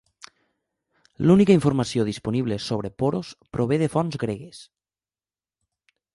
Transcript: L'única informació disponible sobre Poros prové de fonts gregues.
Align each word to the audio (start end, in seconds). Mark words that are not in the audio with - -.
L'única 1.31 1.53
informació 1.57 2.05
disponible 2.07 2.57
sobre 2.69 2.91
Poros 3.03 3.31
prové 3.59 3.81
de 3.83 3.93
fonts 3.99 4.23
gregues. 4.27 4.65